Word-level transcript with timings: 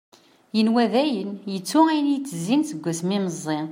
Yenwa 0.55 0.83
dayen 0.93 1.31
yettu 1.51 1.79
ayen 1.89 2.07
i 2.09 2.13
yettezzin 2.15 2.61
seg 2.69 2.79
wasmi 2.83 3.17
meẓẓi; 3.23 3.59